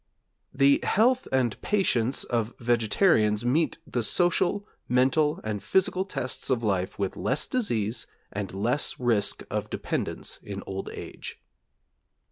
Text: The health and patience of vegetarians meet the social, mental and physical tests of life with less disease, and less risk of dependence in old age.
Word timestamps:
The 0.51 0.79
health 0.81 1.27
and 1.31 1.61
patience 1.61 2.23
of 2.23 2.55
vegetarians 2.57 3.45
meet 3.45 3.77
the 3.85 4.01
social, 4.01 4.67
mental 4.89 5.39
and 5.43 5.61
physical 5.61 6.05
tests 6.05 6.49
of 6.49 6.63
life 6.63 6.97
with 6.97 7.15
less 7.15 7.45
disease, 7.45 8.07
and 8.31 8.51
less 8.51 8.99
risk 8.99 9.43
of 9.51 9.69
dependence 9.69 10.39
in 10.41 10.63
old 10.65 10.89
age. 10.89 11.39